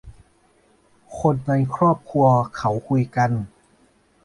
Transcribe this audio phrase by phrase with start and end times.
[1.19, 3.31] คนในครอบครัวเขาคุยกัน